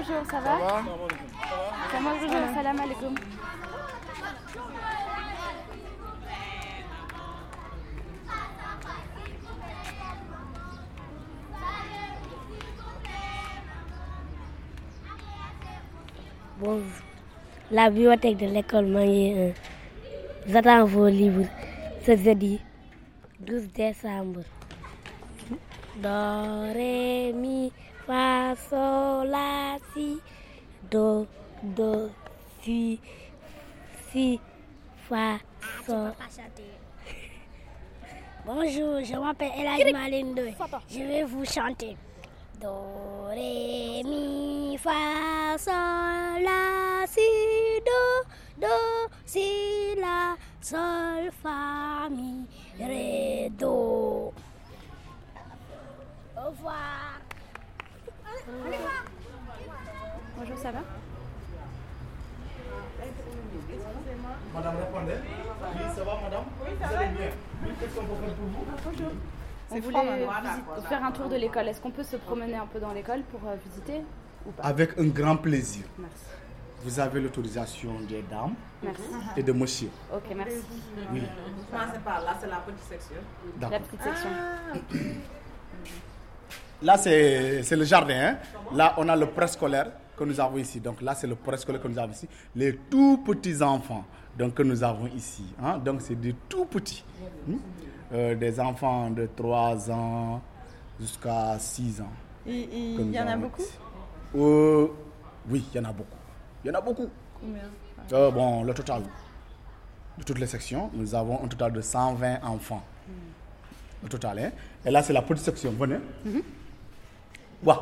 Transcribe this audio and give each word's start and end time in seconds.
bonjour, 0.00 0.24
ça 0.30 0.40
va 0.40 0.82
Sama 1.92 2.10
bonjour, 2.14 2.54
salam 2.54 2.80
alaikum. 2.80 3.14
Bonjour. 16.58 16.84
La 17.70 17.90
bibliothèque 17.90 18.36
de 18.38 18.46
l'école 18.46 18.86
Manier 18.86 19.54
1. 20.46 20.52
J'attends 20.52 20.84
vos 20.84 21.08
livres 21.08 21.46
ce 22.04 22.16
jeudi 22.16 22.60
12 23.40 23.68
décembre. 23.72 24.40
Do, 26.02 26.72
do, 30.90 31.26
do, 31.62 32.10
si, 32.62 32.98
si, 34.10 34.40
fa, 35.08 35.38
sol. 35.86 36.12
Bonjour, 38.44 39.00
je 39.04 39.14
m'appelle 39.16 39.52
Elage 39.56 39.92
Malindo. 39.92 40.42
Je 40.88 40.98
vais 40.98 41.22
vous 41.24 41.44
chanter. 41.44 41.96
Do, 42.60 43.26
ré, 43.28 44.02
mi, 44.04 44.76
fa, 44.78 45.56
sol, 45.58 46.42
la, 46.42 47.06
si, 47.06 47.20
do, 47.86 48.24
do, 48.58 49.08
si, 49.24 49.94
la, 49.96 50.36
sol, 50.60 51.30
fa, 51.42 52.08
mi, 52.10 52.46
ré, 52.78 53.48
do. 53.50 54.32
Au 56.36 56.48
revoir. 56.48 57.20
Bonjour, 58.46 59.09
ça 60.62 60.70
va 60.72 60.80
Madame 64.54 64.76
répondez. 64.76 65.12
Oui, 65.22 65.82
ça 65.96 66.04
va, 66.04 66.18
madame 66.22 66.44
Oui, 66.62 66.70
ça 66.80 66.86
va. 66.88 66.98
bien. 67.06 67.28
Oui, 67.64 67.70
qu'est-ce 67.78 67.94
qu'on 67.94 68.04
peut 68.06 68.14
faire 68.26 68.34
pour 68.34 68.46
vous 68.46 69.04
On 69.70 69.80
voulait 69.80 70.26
visite- 70.26 70.88
faire 70.88 71.04
un 71.04 71.12
tour 71.12 71.28
de 71.28 71.36
l'école. 71.36 71.68
Est-ce 71.68 71.80
qu'on 71.80 71.90
peut 71.90 72.02
se 72.02 72.16
promener 72.16 72.56
un 72.56 72.66
peu 72.66 72.80
dans 72.80 72.92
l'école 72.92 73.22
pour 73.30 73.40
euh, 73.48 73.54
visiter 73.64 74.02
ou 74.46 74.50
pas? 74.50 74.64
Avec 74.64 74.98
un 74.98 75.06
grand 75.06 75.36
plaisir. 75.36 75.84
Merci. 75.98 76.14
Vous 76.82 76.98
avez 76.98 77.20
l'autorisation 77.20 78.00
des 78.08 78.22
dames 78.22 78.54
Merci. 78.82 79.02
et 79.36 79.42
de 79.42 79.52
monsieur. 79.52 79.90
Ok, 80.12 80.22
merci. 80.34 80.56
Oui, 81.12 81.22
Commencez 81.70 81.98
par 82.04 82.20
là, 82.22 82.34
c'est 82.40 82.48
la 82.48 82.56
petite 82.56 82.84
section. 82.88 83.16
La 83.60 83.68
petite 83.68 84.02
section. 84.02 84.30
Là, 86.82 86.96
c'est 86.96 87.62
c'est 87.62 87.76
le 87.76 87.84
jardin. 87.84 88.14
hein. 88.32 88.36
Là, 88.74 88.94
on 88.96 89.08
a 89.08 89.14
le 89.16 89.26
préscolaire 89.26 89.92
que 90.20 90.24
nous 90.24 90.38
avons 90.38 90.58
ici. 90.58 90.80
Donc 90.80 91.00
là, 91.00 91.14
c'est 91.14 91.26
le 91.26 91.34
préscolaire 91.34 91.80
que 91.82 91.88
nous 91.88 91.98
avons 91.98 92.12
ici. 92.12 92.28
Les 92.54 92.76
tout 92.76 93.22
petits 93.26 93.62
enfants 93.62 94.04
donc, 94.38 94.54
que 94.54 94.62
nous 94.62 94.84
avons 94.84 95.06
ici. 95.06 95.44
hein. 95.62 95.78
Donc, 95.78 96.02
c'est 96.02 96.14
des 96.14 96.34
tout 96.48 96.66
petits. 96.66 97.02
Hmm? 97.46 97.56
Euh, 98.12 98.34
des 98.34 98.58
enfants 98.60 99.10
de 99.10 99.28
3 99.34 99.90
ans 99.90 100.42
jusqu'à 101.00 101.58
6 101.58 102.00
ans. 102.02 102.12
Il, 102.46 103.10
y 103.12 103.20
en 103.20 103.26
a 103.28 103.36
beaucoup? 103.36 103.62
Euh, 104.36 104.88
Oui, 105.48 105.64
il 105.72 105.76
y 105.76 105.80
en 105.80 105.88
a 105.88 105.92
beaucoup. 105.92 106.16
Il 106.64 106.68
y 106.68 106.70
en 106.70 106.74
a 106.78 106.80
beaucoup. 106.80 107.08
Combien? 107.40 107.62
Euh, 108.12 108.30
bon, 108.30 108.64
le 108.64 108.74
total 108.74 109.02
de 110.18 110.24
toutes 110.24 110.38
les 110.38 110.46
sections, 110.46 110.90
nous 110.92 111.14
avons 111.14 111.42
un 111.44 111.48
total 111.48 111.72
de 111.72 111.80
120 111.80 112.42
enfants. 112.42 112.82
Au 114.04 114.08
total, 114.08 114.38
hein. 114.38 114.50
Et 114.84 114.90
là, 114.90 115.02
c'est 115.02 115.12
la 115.12 115.22
petite 115.22 115.44
section. 115.44 115.72
Venez. 115.72 115.98
Ouais. 117.62 117.74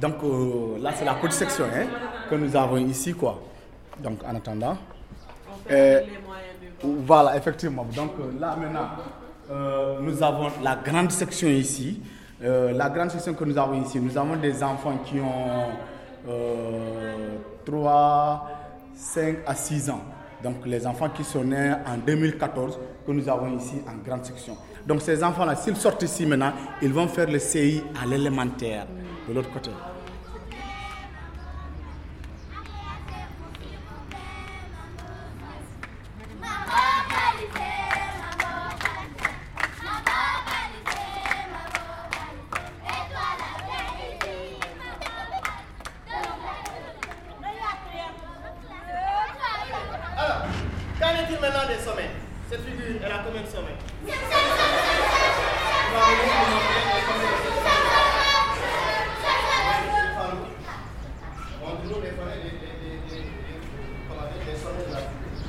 Donc, 0.00 0.14
euh, 0.24 0.78
là, 0.80 0.90
c'est 0.94 1.04
la 1.04 1.14
petite 1.14 1.32
section 1.32 1.64
hein, 1.66 1.86
que 2.28 2.34
nous 2.34 2.54
avons 2.56 2.76
ici, 2.78 3.14
quoi. 3.14 3.40
Donc, 4.02 4.18
en 4.24 4.34
attendant. 4.34 4.76
Euh, 5.70 6.00
voilà, 6.82 7.36
effectivement. 7.36 7.86
Donc, 7.94 8.12
euh, 8.20 8.38
là, 8.38 8.56
maintenant, 8.60 8.88
euh, 9.50 9.98
nous 10.00 10.22
avons 10.22 10.48
la 10.62 10.76
grande 10.76 11.10
section 11.10 11.48
ici. 11.48 12.00
La 12.40 12.90
grande 12.90 13.10
section 13.10 13.32
que 13.32 13.44
nous 13.44 13.56
avons 13.56 13.80
ici, 13.80 13.98
nous 13.98 14.18
avons 14.18 14.36
des 14.36 14.62
enfants 14.62 14.98
qui 15.06 15.18
ont 15.18 15.70
euh, 16.28 17.36
3, 17.64 18.48
5 18.94 19.36
à 19.46 19.54
6 19.54 19.90
ans. 19.90 20.00
Donc, 20.42 20.56
les 20.66 20.86
enfants 20.86 21.08
qui 21.08 21.24
sont 21.24 21.44
nés 21.44 21.72
en 21.86 21.96
2014, 21.96 22.78
que 23.06 23.12
nous 23.12 23.26
avons 23.28 23.56
ici 23.56 23.76
en 23.88 24.06
grande 24.06 24.24
section. 24.26 24.56
Donc, 24.86 25.00
ces 25.00 25.24
enfants-là, 25.24 25.56
s'ils 25.56 25.76
sortent 25.76 26.02
ici 26.02 26.26
maintenant, 26.26 26.52
ils 26.82 26.92
vont 26.92 27.08
faire 27.08 27.30
le 27.30 27.38
CI 27.38 27.82
à 28.02 28.04
l'élémentaire, 28.06 28.86
de 29.28 29.32
l'autre 29.32 29.50
côté. 29.50 29.70
Qu'en 51.00 51.10
est-il 51.10 51.40
maintenant 51.40 51.66
des 51.66 51.82
sommets? 51.82 52.10
Cette 52.50 52.60
figure, 52.64 53.00
elle 53.04 53.12
a 53.12 53.18
combien 53.24 53.42
de 53.42 53.46
sommets? 53.46 54.33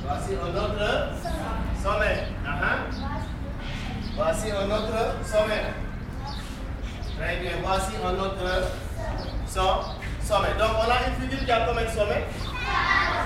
Voici 0.04 0.34
un 0.34 0.56
autre 0.56 1.12
sommet. 1.82 2.24
Ah. 2.46 2.76
Voici 4.16 4.50
un 4.50 4.70
autre 4.70 5.16
sommet. 5.24 5.64
Très 7.18 7.36
bien. 7.36 7.50
Voici 7.62 7.92
un 8.04 8.18
autre 8.18 8.68
so- 9.46 9.82
sommet. 10.22 10.54
Donc, 10.58 10.70
on 10.78 10.90
a 10.90 10.96
une 11.08 11.14
figure 11.28 11.44
qui 11.44 11.52
de 11.52 11.90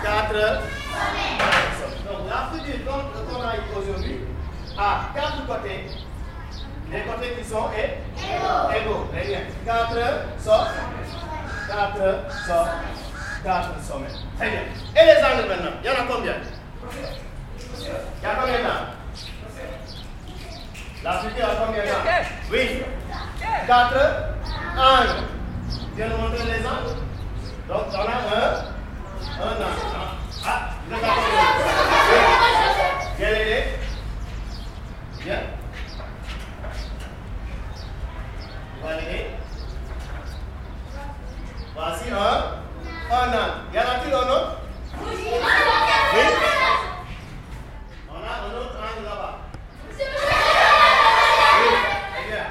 Quatre 0.02 0.62
donc 2.06 2.28
la 2.28 2.48
figure 2.58 2.84
qu'on 2.84 3.40
a 3.42 3.54
aujourd'hui 3.78 4.16
a 4.76 5.00
quatre 5.14 5.46
côtés. 5.46 5.86
Les 6.90 7.02
côtés 7.02 7.36
qui 7.38 7.44
sont 7.48 7.68
égaux. 8.74 9.06
Quatre 11.68 12.34
sommets. 12.46 12.99
Quatre 13.42 13.80
sommets. 13.82 14.06
Très 14.38 14.50
bien. 14.50 14.60
Et 14.96 15.04
les 15.06 15.24
angles 15.24 15.48
maintenant 15.48 15.70
Il 15.82 15.86
y 15.86 15.90
en 15.90 15.94
a 15.94 16.04
combien 16.14 16.34
Il 17.80 18.22
y 18.22 18.26
a 18.26 18.34
combien 18.34 18.58
d'angles 18.58 18.92
La 21.02 21.12
figure 21.20 21.46
a 21.46 21.54
combien 21.66 21.82
d'angles 21.84 22.26
Oui. 22.50 22.82
Quatre 23.66 23.96
angles. 24.76 25.22
Viens 25.96 26.08
nous 26.08 26.16
montrer 26.18 26.44
les 26.44 26.66
angles. 26.66 26.96
Donc 27.68 27.84
on 27.92 27.98
a 27.98 28.00
un, 28.00 28.06
un 29.40 29.52
angle. 29.52 29.64
Ah, 30.46 30.70
vous 30.86 30.94
êtes 30.94 31.00
d'accord 31.00 31.18
Viens 33.18 33.30
l'aider. 33.30 33.64
Viens. 35.20 35.42
On 38.82 38.86
va 38.86 38.92
l'aider. 38.96 39.26
Voici 41.74 42.04
un, 42.10 42.16
un 43.14 43.28
angle. 43.28 43.38
Y 43.72 43.78
en 43.78 43.82
a-t-il 43.82 44.14
un 44.14 44.18
autre 44.18 44.56
Oui. 45.00 45.14
On 48.10 48.12
a 48.16 48.16
un 48.18 48.54
autre 48.58 48.76
angle 48.76 49.04
là-bas. 49.04 49.34
Oui, 49.96 51.68
très 52.14 52.24
bien. 52.30 52.46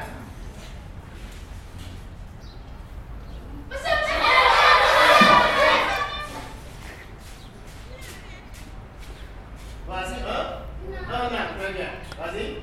Voici 9.87 10.13
un, 10.13 11.13
un 11.13 11.25
angle. 11.25 11.59
Très 11.59 11.73
bien. 11.73 11.89
Vas-y. 12.17 12.61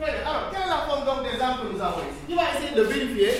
Très 0.00 0.12
bien. 0.12 0.20
Alors, 0.30 0.50
quelle 0.50 0.62
est 0.62 0.66
la 0.66 0.78
forme 0.86 1.04
donc 1.04 1.22
des 1.22 1.42
angles 1.42 1.68
que 1.68 1.72
nous 1.76 1.82
avons 1.82 2.02
de 2.74 2.82
vérifier 2.82 3.30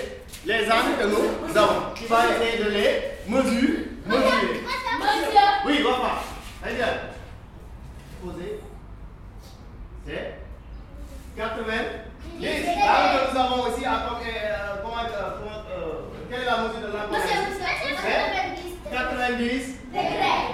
les 0.46 0.64
angles 0.64 0.96
que 1.00 1.06
nous 1.06 1.56
avons 1.56 1.94
Qui 1.94 2.06
va 2.06 2.24
essayer 2.26 2.64
de 2.64 2.70
les 2.70 3.00
mesurer 3.28 3.88
Mesurer. 4.06 4.60
Oui, 5.64 5.82
va 5.82 5.90
pas. 5.90 6.24
Très 6.62 6.74
bien. 6.74 6.86
Posez. 8.22 8.60
C'est 10.06 10.34
80. 11.36 11.72
Les 12.40 12.48
angles 12.48 13.28
que 13.28 13.32
nous 13.32 13.40
avons 13.40 13.62
aussi, 13.62 13.84
à 13.84 13.94
euh, 13.94 13.98
comment, 14.82 14.96
euh, 14.98 15.38
comment, 15.38 15.62
euh, 15.70 16.00
quelle 16.28 16.40
est 16.42 16.44
la 16.44 16.58
mesure 16.58 16.80
de 16.80 16.86
l'angle 16.86 17.16
C'est 17.24 18.90
90 18.90 19.78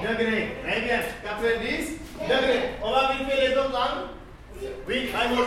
degrés. 0.02 0.56
Très 0.62 0.80
bien. 0.82 1.00
90 1.24 1.98
degrés. 2.20 2.70
On 2.82 2.90
va 2.92 3.08
vérifier 3.08 3.48
les 3.48 3.56
autres 3.56 3.76
angles. 3.76 4.08
Oui, 4.86 5.10
Maïmoul. 5.12 5.46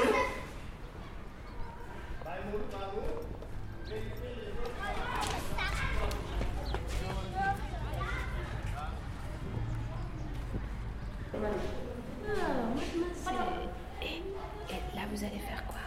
Et, 14.01 14.05
et 14.05 14.79
là, 14.95 15.01
vous 15.11 15.23
allez 15.23 15.39
faire 15.39 15.63
quoi? 15.67 15.79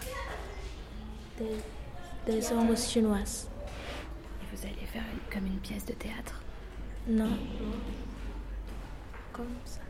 Des, 1.38 2.32
des 2.32 2.52
ombres 2.52 2.76
chinoises. 2.76 3.48
Et 4.42 4.46
vous 4.56 4.62
allez 4.66 4.86
faire 4.86 5.02
une- 5.12 5.32
comme 5.32 5.46
une 5.46 5.58
pièce 5.58 5.84
de 5.86 5.92
théâtre? 5.92 6.40
Non. 7.08 7.30
Comme 9.32 9.46
ça. 9.64 9.80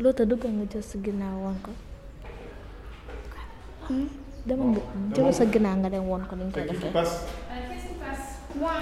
L'autre 0.00 0.24
duka 0.24 0.48
nga 0.48 0.64
jël 0.72 0.82
sa 0.82 0.98
ginnaaw 1.02 1.36
woon 1.44 1.54
ko. 1.62 1.70
Hmm? 3.88 4.06
Dama 4.46 4.64
nga 4.64 4.80
jël 5.14 5.34
sa 5.34 5.44
ginnaaw 5.46 5.76
nga 5.76 5.90
dem 5.90 6.08
woon 6.08 6.24
ko 6.28 6.36
ni 6.36 6.44
ñu 6.44 6.50
koy 6.52 6.64
defee. 6.64 6.86
Euh, 6.88 6.92
passe? 6.92 7.28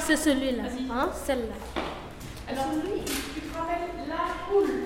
C'est 0.00 0.16
celui-là. 0.16 0.64
Hein? 0.90 1.10
Celle-là. 1.12 1.54
Alors 2.48 2.72
lui, 2.72 3.04
tu 3.04 3.40
te 3.40 3.56
rappelles 3.56 4.08
la 4.08 4.24
poule. 4.48 4.81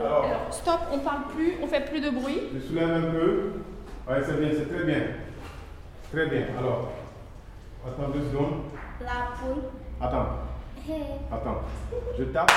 Alors, 0.00 0.24
Alors, 0.24 0.46
stop, 0.52 0.80
on 0.92 0.98
parle 1.00 1.22
plus, 1.34 1.54
on 1.62 1.66
fait 1.66 1.84
plus 1.88 2.00
de 2.00 2.10
bruit. 2.10 2.40
je 2.54 2.60
soulève 2.60 2.90
un 2.90 3.10
peu. 3.10 3.52
Ouais, 4.08 4.22
c'est 4.24 4.38
bien, 4.40 4.50
c'est 4.52 4.68
très 4.74 4.84
bien. 4.84 5.00
Très 6.12 6.26
bien. 6.26 6.42
Alors, 6.58 6.92
attends 7.86 8.08
deux 8.10 8.22
secondes. 8.30 8.62
La 9.00 9.30
poule. 9.38 9.62
Attends, 10.00 10.26
attends. 11.32 11.60
Je 12.18 12.24
tape. 12.24 12.50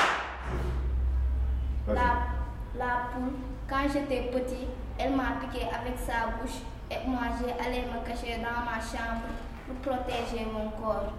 La, 1.88 1.94
la 2.78 3.10
poule, 3.14 3.34
quand 3.70 3.88
j'étais 3.92 4.30
petit, 4.32 4.68
elle 4.98 5.16
m'a 5.16 5.38
piqué 5.42 5.66
avec 5.66 5.98
sa 6.00 6.32
bouche 6.42 6.60
et 6.92 7.08
moi 7.08 7.22
j'ai 7.40 7.52
allé 7.66 7.82
me 7.82 8.06
cacher 8.08 8.38
dans 8.38 8.64
ma 8.66 8.80
chambre 8.80 9.26
pour 9.68 9.76
protéger 9.94 10.46
mon 10.52 10.70
corps. 10.72 11.14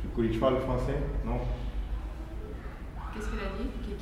Tu 0.00 0.08
corriges 0.08 0.40
pas 0.40 0.50
le 0.50 0.58
français? 0.60 0.98
Non 1.24 1.38
Qu'est-ce 3.14 3.28
qu'elle 3.30 3.38
a 3.40 3.47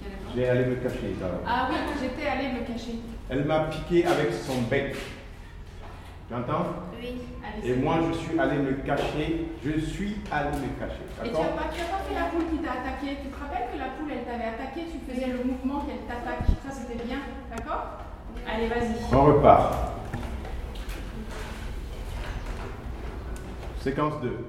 dit 0.06 0.34
Qu'est- 0.34 0.42
qu'elle 0.42 0.50
a 0.50 0.54
dit 0.54 0.60
J'ai 0.60 0.60
allé 0.60 0.64
me 0.66 0.74
cacher. 0.76 1.16
alors. 1.22 1.40
Ah 1.46 1.68
oui, 1.70 1.76
j'étais 2.00 2.28
allée 2.28 2.48
me 2.48 2.60
cacher. 2.66 2.94
Elle 3.28 3.44
m'a 3.44 3.60
piqué 3.64 4.06
avec 4.06 4.32
son 4.32 4.62
bec. 4.62 4.96
Tu 6.28 6.34
entends 6.34 6.66
Oui. 7.00 7.20
Allez, 7.44 7.70
Et 7.70 7.76
moi, 7.76 7.98
je 8.12 8.18
suis 8.18 8.38
allé 8.38 8.56
me 8.58 8.72
cacher. 8.84 9.46
Je 9.64 9.80
suis 9.80 10.16
allé 10.30 10.50
me 10.50 10.78
cacher. 10.80 11.02
Et 11.24 11.28
tu 11.28 11.32
n'as 11.34 11.48
pas, 11.54 11.68
tu 11.72 11.80
as 11.80 11.84
pas 11.84 12.02
fait 12.08 12.14
la 12.14 12.26
poule 12.32 12.46
qui 12.50 12.58
t'a 12.64 12.72
attaqué? 12.72 13.16
Tu 13.22 13.28
te 13.28 13.38
rappelles 13.40 13.68
que 13.72 13.78
la 13.78 13.90
poule, 13.96 14.10
elle 14.10 14.24
t'avait 14.24 14.50
attaqué, 14.50 14.86
tu 14.90 14.98
faisais 15.12 15.26
le 15.28 15.44
mouvement 15.44 15.80
qu'elle 15.86 16.02
t'attaque. 16.08 16.46
Ça, 16.66 16.70
c'était 16.74 17.02
bien. 17.04 17.18
D'accord? 17.56 17.98
Allez, 18.48 18.66
vas-y. 18.68 19.14
On 19.14 19.24
repart. 19.24 19.92
Séquence 23.80 24.14
2. 24.22 24.46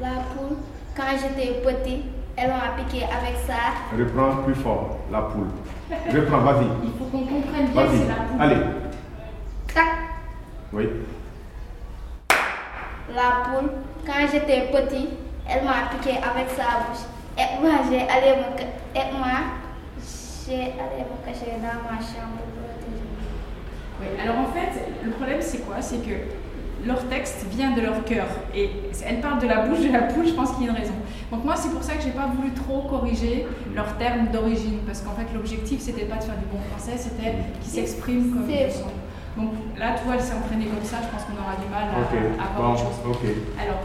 La 0.00 0.08
poule, 0.34 0.56
quand 0.96 1.02
j'étais 1.20 1.60
petit, 1.60 2.02
elle 2.36 2.48
m'a 2.50 2.82
piqué 2.82 3.04
avec 3.04 3.36
ça. 3.46 3.54
Reprends 3.96 4.42
plus 4.44 4.54
fort 4.54 4.98
la 5.10 5.22
poule. 5.22 5.48
Reprends, 6.12 6.38
vas-y. 6.38 6.66
Il 6.84 6.90
faut 6.98 7.04
qu'on 7.06 7.24
comprenne 7.24 7.66
bien 7.68 7.82
c'est 7.90 8.08
la 8.08 8.14
poule. 8.14 8.40
Allez. 8.40 8.56
Tac. 9.74 9.84
Oui. 10.72 10.88
La 13.14 13.44
poule, 13.44 13.70
quand 14.04 14.26
j'étais 14.30 14.68
petit, 14.72 15.08
elle 15.48 15.64
m'a 15.64 15.88
piqué 15.92 16.16
avec 16.18 16.50
sa 16.50 16.80
bouche. 16.84 17.04
Et 17.38 17.60
moi, 17.62 17.70
j'ai 17.88 18.00
allé 18.00 18.36
me, 18.40 18.58
ca- 18.58 19.00
et 19.00 19.12
moi, 19.16 19.38
j'ai 20.46 20.54
allé 20.54 21.04
me 21.04 21.26
cacher 21.26 21.52
dans 21.56 21.82
ma 21.84 21.98
chambre 22.00 22.40
pour 22.42 22.64
protéger. 22.64 23.04
Oui, 24.00 24.06
alors 24.22 24.38
en 24.40 24.52
fait, 24.52 24.88
le 25.04 25.10
problème 25.12 25.40
c'est 25.40 25.58
quoi? 25.66 25.76
C'est 25.80 25.98
que 25.98 26.14
leur 26.84 27.02
texte 27.08 27.46
vient 27.50 27.70
de 27.72 27.80
leur 27.80 28.04
cœur. 28.04 28.26
Et 28.54 28.70
elle 29.06 29.20
parle 29.20 29.40
de 29.40 29.46
la 29.46 29.66
bouche 29.66 29.80
de 29.80 29.92
la 29.92 30.02
poule, 30.02 30.26
je 30.26 30.32
pense 30.34 30.52
qu'il 30.52 30.66
y 30.66 30.68
a 30.68 30.72
une 30.72 30.76
raison. 30.78 30.94
Donc 31.30 31.44
moi, 31.44 31.54
c'est 31.56 31.70
pour 31.70 31.82
ça 31.82 31.94
que 31.94 32.02
j'ai 32.02 32.10
pas 32.10 32.26
voulu 32.34 32.52
trop 32.52 32.82
corriger 32.82 33.46
leurs 33.74 33.96
termes 33.96 34.26
d'origine. 34.32 34.78
Parce 34.86 35.00
qu'en 35.00 35.12
fait, 35.12 35.26
l'objectif, 35.34 35.80
c'était 35.80 36.04
pas 36.04 36.16
de 36.16 36.24
faire 36.24 36.36
du 36.36 36.46
bon 36.46 36.58
français, 36.70 36.96
c'était 36.96 37.34
qu'ils 37.60 37.70
s'expriment 37.72 38.30
comme 38.32 38.50
ils 38.50 38.64
le 38.66 38.70
sont. 38.70 38.92
Donc 39.36 39.52
là, 39.78 39.94
tu 39.98 40.04
vois, 40.04 40.14
elle 40.14 40.20
s'est 40.22 40.34
entraînée 40.34 40.66
comme 40.66 40.84
ça, 40.84 40.96
je 41.02 41.08
pense 41.08 41.24
qu'on 41.24 41.36
aura 41.42 41.56
du 41.56 41.68
mal 41.70 41.88
à, 41.92 42.00
Ok. 42.00 42.16
à 42.40 42.56
voir 42.58 42.68
Bon, 42.68 42.74
autre 42.74 42.84
chose. 42.84 43.10
ok. 43.10 43.24
Alors, 43.60 43.80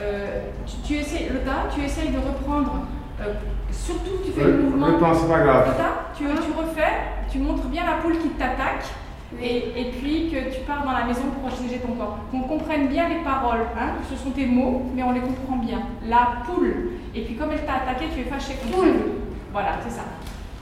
euh, 0.00 0.40
tu, 0.66 0.76
tu 0.82 0.94
essaies, 1.00 1.28
Lotta, 1.32 1.68
tu 1.74 1.82
essayes 1.84 2.10
de 2.10 2.18
reprendre, 2.18 2.86
euh, 3.20 3.34
surtout 3.70 4.22
tu 4.24 4.32
fais 4.32 4.42
Re- 4.42 4.46
le 4.46 4.62
mouvement. 4.62 4.86
reprends, 4.86 5.14
c'est 5.14 5.28
pas 5.28 5.40
grave. 5.40 5.66
Lotta, 5.68 5.90
tu, 6.16 6.24
tu 6.24 6.52
refais, 6.58 6.92
tu 7.30 7.38
montres 7.38 7.66
bien 7.68 7.84
la 7.86 7.98
poule 8.02 8.18
qui 8.18 8.28
t'attaque. 8.30 8.86
Et, 9.40 9.80
et 9.80 9.90
puis 9.90 10.30
que 10.30 10.54
tu 10.54 10.62
pars 10.66 10.84
dans 10.84 10.92
la 10.92 11.04
maison 11.04 11.22
pour 11.22 11.50
protéger 11.50 11.80
ton 11.80 11.92
corps. 11.92 12.18
Qu'on 12.30 12.40
comprenne 12.42 12.88
bien 12.88 13.08
les 13.08 13.22
paroles. 13.22 13.66
Hein 13.78 13.90
Ce 14.08 14.16
sont 14.16 14.30
tes 14.30 14.46
mots, 14.46 14.90
mais 14.94 15.02
on 15.02 15.12
les 15.12 15.20
comprend 15.20 15.56
bien. 15.56 15.80
La 16.06 16.44
poule. 16.46 16.92
Et 17.14 17.22
puis 17.22 17.36
comme 17.36 17.50
elle 17.52 17.64
t'a 17.66 17.74
attaqué, 17.74 18.06
tu 18.14 18.20
es 18.20 18.24
fâché 18.24 18.54
contre 18.54 18.86
elle. 18.86 19.02
Voilà, 19.52 19.76
c'est 19.84 19.90
ça. 19.90 20.02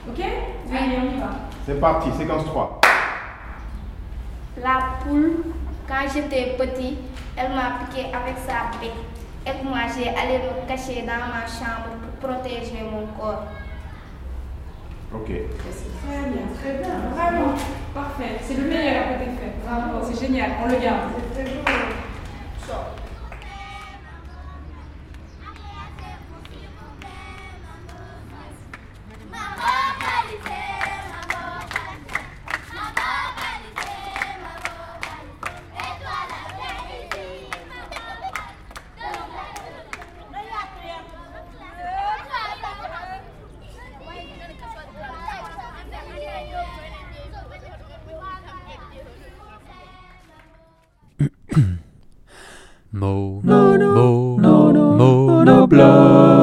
Ok? 0.08 0.18
Allez, 0.20 0.96
on 1.00 1.16
y 1.16 1.20
va. 1.20 1.30
C'est 1.64 1.80
parti, 1.80 2.10
séquence 2.18 2.44
3. 2.46 2.80
La 4.62 4.78
poule, 5.04 5.44
quand 5.86 6.08
j'étais 6.12 6.56
petit, 6.58 6.96
elle 7.36 7.50
m'a 7.50 7.84
piqué 7.84 8.06
avec 8.06 8.36
sa 8.38 8.78
bec. 8.80 8.92
Et 9.46 9.64
moi, 9.64 9.78
j'ai 9.96 10.08
allé 10.08 10.38
me 10.38 10.66
cacher 10.68 11.02
dans 11.02 11.28
ma 11.30 11.46
chambre 11.46 11.94
pour 12.18 12.30
protéger 12.30 12.82
mon 12.90 13.06
corps. 13.18 13.44
Ok. 15.16 15.28
Très 15.28 16.30
bien, 16.30 16.46
très 16.60 16.72
bien. 16.78 16.94
Vraiment, 17.14 17.54
parfait. 17.94 18.38
C'est 18.42 18.56
le 18.56 18.68
meilleur 18.68 18.96
à 18.96 19.14
côté 19.14 19.30
fait. 19.30 19.52
Bravo, 19.64 20.06
c'est 20.06 20.26
génial. 20.26 20.50
On 20.62 20.68
le 20.68 20.76
garde. 20.76 21.10
Mo, 51.56 53.40
no, 53.42 53.76
no, 53.78 53.94
mo, 53.94 54.36
no, 54.38 54.72
no, 54.72 54.92
mo, 54.92 55.42
no, 55.42 55.66
no, 55.66 56.35